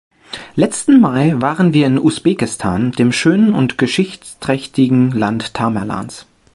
Letzten 0.55 0.99
Mai 0.99 1.35
waren 1.39 1.75
wir 1.75 1.85
in 1.85 1.99
Usbekistan, 1.99 2.91
dem 2.93 3.11
schönen 3.11 3.53
und 3.53 3.77
geschichtsträchtigen 3.77 5.11
Land 5.11 5.53
Tamerlans. 5.53 6.25